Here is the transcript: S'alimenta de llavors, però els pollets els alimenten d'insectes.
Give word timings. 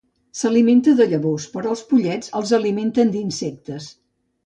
S'alimenta 0.37 0.93
de 1.01 1.07
llavors, 1.11 1.45
però 1.57 1.75
els 1.75 1.85
pollets 1.93 2.35
els 2.43 2.57
alimenten 2.61 3.17
d'insectes. 3.19 3.97